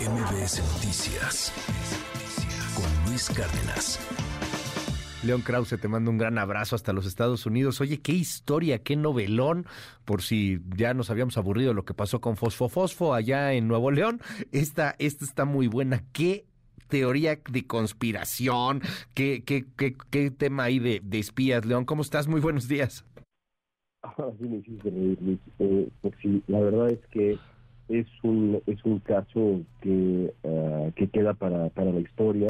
MBS 0.00 0.62
Noticias 0.74 1.52
con 2.76 3.10
Luis 3.10 3.28
Cárdenas. 3.30 3.98
León 5.24 5.40
Krause, 5.40 5.76
te 5.80 5.88
mando 5.88 6.12
un 6.12 6.18
gran 6.18 6.38
abrazo 6.38 6.76
hasta 6.76 6.92
los 6.92 7.04
Estados 7.04 7.46
Unidos. 7.46 7.80
Oye, 7.80 7.98
qué 8.00 8.12
historia, 8.12 8.78
qué 8.78 8.94
novelón, 8.94 9.66
por 10.04 10.22
si 10.22 10.60
ya 10.76 10.94
nos 10.94 11.10
habíamos 11.10 11.36
aburrido 11.36 11.74
lo 11.74 11.84
que 11.84 11.94
pasó 11.94 12.20
con 12.20 12.36
Fosfo 12.36 12.68
Fosfo 12.68 13.12
allá 13.12 13.52
en 13.54 13.66
Nuevo 13.66 13.90
León. 13.90 14.20
Esta, 14.52 14.94
esta 15.00 15.24
está 15.24 15.44
muy 15.44 15.66
buena. 15.66 16.04
Qué 16.12 16.44
teoría 16.86 17.40
de 17.50 17.66
conspiración, 17.66 18.82
qué, 19.14 19.42
qué, 19.44 19.66
qué, 19.76 19.96
qué 20.10 20.30
tema 20.30 20.64
hay 20.64 20.78
de, 20.78 21.00
de 21.02 21.18
espías. 21.18 21.66
León, 21.66 21.84
¿cómo 21.84 22.02
estás? 22.02 22.28
Muy 22.28 22.40
buenos 22.40 22.68
días. 22.68 23.04
Ahora 24.02 24.32
sí 24.38 24.44
me 24.44 24.58
hiciste 24.58 24.90
reír, 24.90 25.18
Luis. 25.20 25.40
Eh, 25.58 25.88
pues 26.02 26.14
sí, 26.22 26.40
la 26.46 26.60
verdad 26.60 26.88
es 26.88 27.00
que 27.10 27.36
es 27.88 28.06
un 28.22 28.60
es 28.66 28.84
un 28.84 28.98
caso 29.00 29.60
que, 29.80 30.32
uh, 30.42 30.92
que 30.92 31.08
queda 31.08 31.34
para, 31.34 31.68
para 31.70 31.92
la 31.92 32.00
historia. 32.00 32.48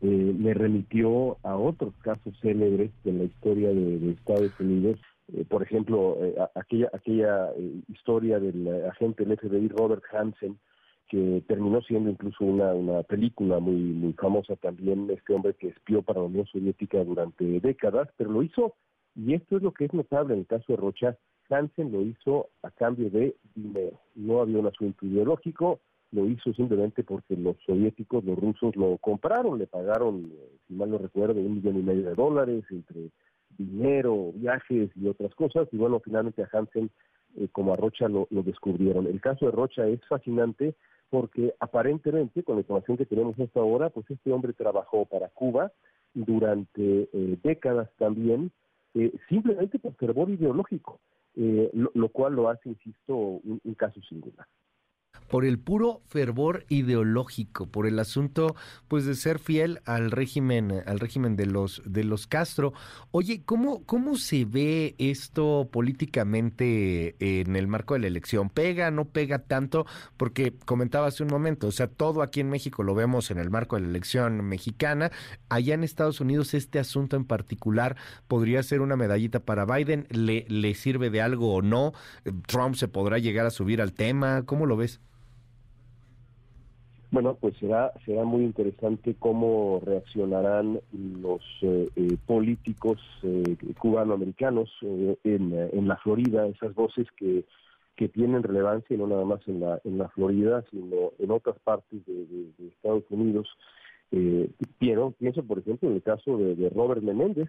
Eh, 0.00 0.34
me 0.38 0.52
remitió 0.52 1.38
a 1.42 1.56
otros 1.56 1.94
casos 2.02 2.34
célebres 2.40 2.90
de 3.04 3.12
la 3.12 3.24
historia 3.24 3.68
de, 3.68 3.98
de 3.98 4.10
Estados 4.12 4.52
Unidos. 4.60 4.98
Eh, 5.32 5.44
por 5.48 5.62
ejemplo, 5.62 6.18
eh, 6.20 6.34
aquella 6.54 6.90
aquella 6.92 7.50
eh, 7.56 7.80
historia 7.88 8.38
del 8.38 8.86
agente 8.90 9.24
del 9.24 9.38
FBI 9.38 9.68
Robert 9.68 10.02
Hansen, 10.12 10.58
que 11.08 11.42
terminó 11.46 11.80
siendo 11.82 12.10
incluso 12.10 12.44
una, 12.44 12.74
una 12.74 13.02
película 13.04 13.60
muy, 13.60 13.76
muy 13.76 14.12
famosa 14.14 14.56
también, 14.56 15.08
este 15.10 15.32
hombre 15.32 15.54
que 15.54 15.68
espió 15.68 16.02
para 16.02 16.20
la 16.20 16.26
Unión 16.26 16.46
Soviética 16.46 17.02
durante 17.04 17.60
décadas, 17.60 18.08
pero 18.16 18.30
lo 18.30 18.42
hizo, 18.42 18.74
y 19.14 19.34
esto 19.34 19.56
es 19.56 19.62
lo 19.62 19.72
que 19.72 19.84
es 19.86 19.94
notable 19.94 20.34
en 20.34 20.40
el 20.40 20.46
caso 20.46 20.64
de 20.68 20.76
Rocha, 20.76 21.16
Hansen 21.48 21.92
lo 21.92 22.02
hizo 22.02 22.48
a 22.62 22.70
cambio 22.70 23.10
de 23.10 23.36
dinero. 23.54 24.00
No 24.14 24.40
había 24.40 24.58
un 24.58 24.66
asunto 24.66 25.06
ideológico, 25.06 25.80
lo 26.12 26.26
hizo 26.26 26.52
simplemente 26.54 27.02
porque 27.02 27.36
los 27.36 27.56
soviéticos, 27.66 28.24
los 28.24 28.38
rusos 28.38 28.76
lo 28.76 28.96
compraron, 28.98 29.58
le 29.58 29.66
pagaron, 29.66 30.32
si 30.66 30.74
mal 30.74 30.90
no 30.90 30.98
recuerdo, 30.98 31.40
un 31.40 31.56
millón 31.56 31.78
y 31.78 31.82
medio 31.82 32.04
de 32.04 32.14
dólares 32.14 32.64
entre 32.70 33.10
dinero, 33.58 34.32
viajes 34.34 34.90
y 34.96 35.06
otras 35.06 35.34
cosas, 35.34 35.68
y 35.72 35.76
bueno, 35.76 36.00
finalmente 36.00 36.42
a 36.42 36.48
Hansen 36.52 36.90
eh, 37.36 37.48
como 37.50 37.72
a 37.72 37.76
Rocha 37.76 38.08
lo, 38.08 38.26
lo, 38.30 38.42
descubrieron. 38.42 39.06
El 39.06 39.20
caso 39.20 39.46
de 39.46 39.52
Rocha 39.52 39.86
es 39.86 40.00
fascinante 40.08 40.74
porque 41.10 41.54
aparentemente, 41.60 42.42
con 42.42 42.56
la 42.56 42.60
información 42.62 42.96
que 42.96 43.06
tenemos 43.06 43.38
hasta 43.38 43.60
ahora, 43.60 43.90
pues 43.90 44.08
este 44.10 44.32
hombre 44.32 44.52
trabajó 44.52 45.04
para 45.04 45.28
Cuba 45.28 45.72
durante 46.14 47.08
eh, 47.12 47.38
décadas 47.42 47.90
también, 47.98 48.50
eh, 48.94 49.12
simplemente 49.28 49.78
por 49.78 49.94
fervor 49.94 50.30
ideológico 50.30 51.00
eh, 51.36 51.70
lo, 51.72 51.90
lo, 51.94 52.08
cual 52.08 52.34
lo 52.34 52.48
hace, 52.48 52.68
insisto, 52.68 53.14
un, 53.14 53.60
un 53.62 53.74
caso 53.74 54.00
singular 54.02 54.46
por 55.28 55.44
el 55.44 55.58
puro 55.58 56.00
fervor 56.06 56.64
ideológico, 56.68 57.66
por 57.66 57.86
el 57.86 57.98
asunto 57.98 58.54
pues 58.88 59.04
de 59.04 59.14
ser 59.14 59.38
fiel 59.38 59.80
al 59.84 60.10
régimen 60.10 60.82
al 60.86 61.00
régimen 61.00 61.36
de 61.36 61.46
los 61.46 61.82
de 61.84 62.04
los 62.04 62.26
Castro. 62.26 62.72
Oye, 63.10 63.42
¿cómo 63.44 63.84
cómo 63.84 64.16
se 64.16 64.44
ve 64.44 64.94
esto 64.98 65.68
políticamente 65.72 67.16
en 67.18 67.56
el 67.56 67.66
marco 67.66 67.94
de 67.94 68.00
la 68.00 68.06
elección? 68.06 68.48
¿Pega, 68.50 68.90
no 68.90 69.06
pega 69.06 69.40
tanto? 69.40 69.86
Porque 70.16 70.54
comentaba 70.64 71.08
hace 71.08 71.22
un 71.22 71.30
momento, 71.30 71.68
o 71.68 71.72
sea, 71.72 71.88
todo 71.88 72.22
aquí 72.22 72.40
en 72.40 72.50
México 72.50 72.82
lo 72.82 72.94
vemos 72.94 73.30
en 73.30 73.38
el 73.38 73.50
marco 73.50 73.76
de 73.76 73.82
la 73.82 73.88
elección 73.88 74.44
mexicana, 74.44 75.10
allá 75.48 75.74
en 75.74 75.84
Estados 75.84 76.20
Unidos 76.20 76.54
este 76.54 76.78
asunto 76.78 77.16
en 77.16 77.24
particular 77.24 77.96
podría 78.28 78.62
ser 78.62 78.80
una 78.80 78.96
medallita 78.96 79.40
para 79.40 79.64
Biden, 79.64 80.06
le 80.10 80.44
le 80.48 80.74
sirve 80.74 81.10
de 81.10 81.22
algo 81.22 81.54
o 81.54 81.62
no? 81.62 81.92
Trump 82.46 82.76
se 82.76 82.88
podrá 82.88 83.18
llegar 83.18 83.46
a 83.46 83.50
subir 83.50 83.80
al 83.80 83.94
tema, 83.94 84.44
¿cómo 84.44 84.66
lo 84.66 84.76
ves? 84.76 85.00
Bueno, 87.14 87.36
pues 87.40 87.56
será 87.58 87.92
será 88.04 88.24
muy 88.24 88.42
interesante 88.42 89.14
cómo 89.16 89.80
reaccionarán 89.84 90.80
los 90.92 91.42
eh, 91.62 91.88
eh, 91.94 92.16
políticos 92.26 92.98
eh, 93.22 93.56
cubanoamericanos 93.78 94.68
eh, 94.82 95.16
en, 95.22 95.54
en 95.54 95.86
la 95.86 95.96
Florida, 95.98 96.44
esas 96.48 96.74
voces 96.74 97.06
que 97.16 97.44
que 97.94 98.08
tienen 98.08 98.42
relevancia 98.42 98.96
no 98.96 99.06
nada 99.06 99.24
más 99.24 99.46
en 99.46 99.60
la 99.60 99.80
en 99.84 99.96
la 99.96 100.08
Florida, 100.08 100.64
sino 100.72 101.12
en 101.20 101.30
otras 101.30 101.56
partes 101.60 102.04
de, 102.04 102.50
Estados 102.66 103.04
Unidos. 103.10 103.46
Eh, 104.10 104.50
pienso, 104.80 105.44
por 105.44 105.60
ejemplo, 105.60 105.88
en 105.88 105.94
el 105.94 106.02
caso 106.02 106.36
de, 106.36 106.56
de 106.56 106.68
Robert 106.68 107.02
Menéndez, 107.02 107.48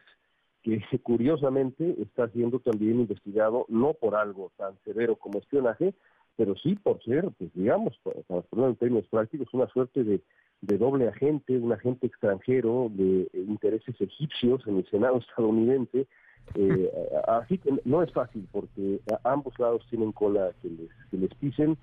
que 0.61 0.79
curiosamente 1.01 1.95
está 2.03 2.29
siendo 2.29 2.59
también 2.59 2.99
investigado 2.99 3.65
no 3.67 3.95
por 3.95 4.13
algo 4.13 4.51
tan 4.57 4.77
severo 4.83 5.15
como 5.15 5.39
espionaje, 5.39 5.95
pero 6.35 6.55
sí 6.55 6.75
por 6.75 7.01
ser, 7.03 7.29
digamos, 7.53 7.97
para, 8.03 8.21
para 8.21 8.41
ponerlo 8.41 8.71
en 8.71 8.75
términos 8.77 9.07
prácticos, 9.09 9.53
una 9.53 9.67
suerte 9.67 10.03
de, 10.03 10.21
de 10.61 10.77
doble 10.77 11.07
agente, 11.07 11.57
un 11.57 11.71
agente 11.71 12.07
extranjero 12.07 12.89
de 12.91 13.21
eh, 13.21 13.45
intereses 13.47 13.95
egipcios 13.99 14.65
en 14.67 14.77
el 14.77 14.89
Senado 14.89 15.17
estadounidense. 15.29 16.07
Eh, 16.53 16.91
así 17.27 17.57
que 17.57 17.71
no 17.85 18.03
es 18.03 18.11
fácil 18.13 18.47
porque 18.51 18.99
ambos 19.23 19.57
lados 19.57 19.83
tienen 19.89 20.11
cola 20.11 20.51
que 20.61 20.69
les, 20.69 20.89
que 21.09 21.17
les 21.17 21.33
pisen. 21.35 21.75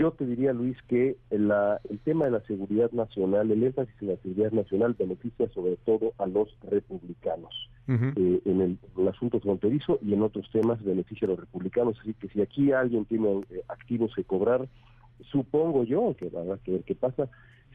Yo 0.00 0.12
te 0.12 0.24
diría, 0.24 0.54
Luis, 0.54 0.78
que 0.88 1.18
la, 1.28 1.78
el 1.90 1.98
tema 1.98 2.24
de 2.24 2.30
la 2.30 2.40
seguridad 2.46 2.90
nacional, 2.92 3.50
el 3.50 3.62
énfasis 3.62 3.94
en 4.00 4.08
la 4.08 4.16
seguridad 4.16 4.50
nacional 4.50 4.96
beneficia 4.98 5.46
sobre 5.50 5.76
todo 5.76 6.14
a 6.16 6.24
los 6.24 6.48
republicanos. 6.70 7.68
Uh 7.86 7.92
-huh. 7.92 8.12
eh, 8.16 8.40
en, 8.46 8.60
el, 8.62 8.78
en, 8.96 9.02
el, 9.02 9.08
asunto 9.08 9.40
fronterizo 9.40 9.98
y 10.00 10.14
en 10.14 10.22
otros 10.22 10.48
temas 10.52 10.82
beneficia 10.82 11.26
a 11.26 11.32
los 11.32 11.40
republicanos. 11.40 11.98
Así 12.00 12.14
que 12.14 12.28
si 12.28 12.40
aquí 12.40 12.72
alguien 12.72 13.04
tiene 13.04 13.42
eh, 13.50 13.62
activos 13.68 14.14
que 14.14 14.24
cobrar, 14.24 14.66
supongo 15.30 15.84
yo 15.84 16.16
que 16.16 16.30
habrá 16.34 16.56
que 16.64 16.72
ver 16.72 16.84
qué 16.84 16.94
pasa, 16.94 17.28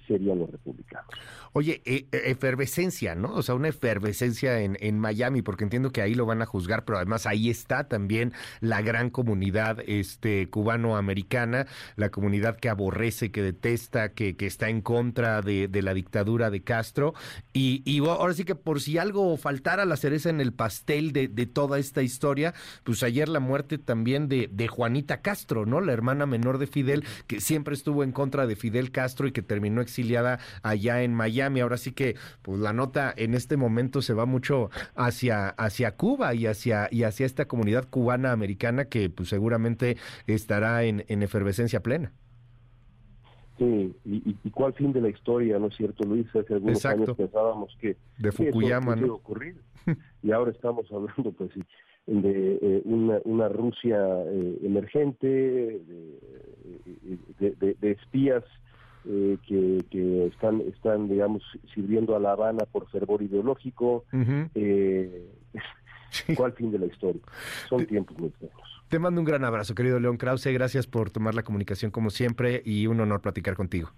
serían 0.07 0.39
los 0.39 0.49
republicanos. 0.49 1.09
Oye, 1.57 1.81
eh, 1.85 2.07
efervescencia, 2.11 3.15
¿no? 3.15 3.33
O 3.33 3.41
sea, 3.41 3.55
una 3.55 3.69
efervescencia 3.69 4.59
en, 4.59 4.77
en, 4.81 4.99
Miami, 4.99 5.41
porque 5.41 5.63
entiendo 5.63 5.91
que 5.93 6.01
ahí 6.01 6.13
lo 6.13 6.25
van 6.25 6.41
a 6.41 6.45
juzgar, 6.45 6.83
pero 6.83 6.97
además 6.97 7.25
ahí 7.25 7.49
está 7.49 7.87
también 7.87 8.33
la 8.59 8.81
gran 8.81 9.09
comunidad 9.09 9.79
este, 9.87 10.49
cubano-americana, 10.49 11.65
la 11.95 12.09
comunidad 12.09 12.57
que 12.57 12.67
aborrece, 12.67 13.31
que 13.31 13.41
detesta, 13.41 14.09
que, 14.09 14.35
que 14.35 14.47
está 14.47 14.67
en 14.67 14.81
contra 14.81 15.41
de, 15.41 15.69
de, 15.69 15.81
la 15.81 15.93
dictadura 15.93 16.49
de 16.49 16.61
Castro. 16.61 17.13
Y, 17.53 17.81
y, 17.85 17.99
ahora 17.99 18.33
sí 18.33 18.43
que 18.43 18.55
por 18.55 18.81
si 18.81 18.97
algo 18.97 19.37
faltara 19.37 19.85
la 19.85 19.95
cereza 19.95 20.29
en 20.29 20.41
el 20.41 20.51
pastel 20.51 21.13
de, 21.13 21.29
de 21.29 21.45
toda 21.45 21.79
esta 21.79 22.01
historia, 22.01 22.53
pues 22.83 23.01
ayer 23.01 23.29
la 23.29 23.39
muerte 23.39 23.77
también 23.77 24.27
de, 24.27 24.49
de 24.51 24.67
Juanita 24.67 25.21
Castro, 25.21 25.65
¿no? 25.65 25.79
La 25.79 25.93
hermana 25.93 26.25
menor 26.25 26.57
de 26.57 26.67
Fidel, 26.67 27.05
que 27.27 27.39
siempre 27.39 27.75
estuvo 27.75 28.03
en 28.03 28.11
contra 28.11 28.45
de 28.45 28.57
Fidel 28.57 28.91
Castro 28.91 29.25
y 29.25 29.31
que 29.31 29.41
terminó 29.41 29.81
exiliada 29.95 30.39
allá 30.61 31.03
en 31.03 31.13
Miami. 31.13 31.61
Ahora 31.61 31.77
sí 31.77 31.91
que 31.93 32.15
pues 32.41 32.59
la 32.59 32.73
nota 32.73 33.13
en 33.15 33.33
este 33.33 33.55
momento 33.55 34.01
se 34.01 34.13
va 34.13 34.25
mucho 34.25 34.69
hacia 34.95 35.49
hacia 35.49 35.95
Cuba 35.95 36.33
y 36.33 36.47
hacia 36.47 36.89
y 36.91 37.03
hacia 37.03 37.25
esta 37.25 37.45
comunidad 37.45 37.87
cubana 37.89 38.31
americana 38.31 38.85
que 38.85 39.09
pues 39.09 39.29
seguramente 39.29 39.97
estará 40.27 40.83
en, 40.83 41.05
en 41.07 41.23
efervescencia 41.23 41.81
plena. 41.81 42.11
Sí, 43.57 43.95
y, 44.03 44.35
y, 44.43 44.49
cuál 44.49 44.73
fin 44.73 44.91
de 44.91 44.99
la 44.99 45.07
historia, 45.07 45.57
¿no 45.59 45.67
es 45.67 45.77
cierto, 45.77 46.03
Luis? 46.03 46.27
Hace 46.35 46.55
algunos 46.55 46.75
Exacto. 46.75 47.03
años 47.03 47.15
pensábamos 47.15 47.77
que 47.79 47.95
de 48.17 48.31
Fukuyama, 48.33 48.97
¿no? 48.97 49.13
ocurrir 49.13 49.55
y 50.23 50.31
ahora 50.31 50.51
estamos 50.51 50.91
hablando, 50.91 51.31
pues, 51.31 51.51
de 52.05 52.59
eh, 52.61 52.81
una, 52.83 53.19
una, 53.23 53.47
Rusia 53.47 53.97
eh, 54.25 54.59
emergente, 54.61 55.27
de, 57.39 57.55
de, 57.55 57.75
de 57.79 57.91
espías 57.91 58.43
eh, 59.07 59.37
que, 59.47 59.83
que, 59.89 60.27
están, 60.27 60.61
están, 60.61 61.07
digamos, 61.07 61.43
sirviendo 61.73 62.15
a 62.15 62.19
La 62.19 62.31
Habana 62.31 62.65
por 62.65 62.89
fervor 62.89 63.21
ideológico. 63.21 64.05
Uh 64.11 64.17
-huh. 64.17 64.49
eh, 64.55 65.29
¿Cuál 66.35 66.53
fin 66.53 66.71
de 66.71 66.79
la 66.79 66.85
historia? 66.85 67.21
Son 67.69 67.79
te, 67.79 67.85
tiempos 67.85 68.17
muy 68.17 68.29
extraños. 68.29 68.83
Te 68.89 68.99
mando 68.99 69.21
un 69.21 69.25
gran 69.25 69.43
abrazo, 69.43 69.75
querido 69.75 69.99
León 69.99 70.17
Krause. 70.17 70.47
Gracias 70.53 70.87
por 70.87 71.09
tomar 71.09 71.35
la 71.35 71.43
comunicación 71.43 71.91
como 71.91 72.09
siempre 72.09 72.61
y 72.65 72.87
un 72.87 72.99
honor 72.99 73.21
platicar 73.21 73.55
contigo. 73.55 73.91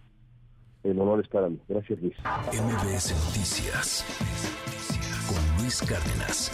El 0.83 1.00
honor 1.00 1.19
es 1.21 1.27
para 1.27 1.50
mí. 1.50 1.60
Gracias, 1.68 2.00
Luis. 2.01 2.15
MBS 2.53 3.12
Noticias 3.25 4.06
con 5.27 5.62
Luis 5.62 5.81
Cárdenas. 5.81 6.51